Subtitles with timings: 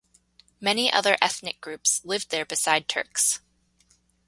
[0.59, 3.39] Many other ethnic groups lived there beside Turks.